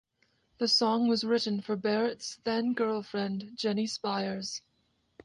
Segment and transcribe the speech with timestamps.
[0.57, 4.63] The song was written for Barrett's then girlfriend, Jenny Spires.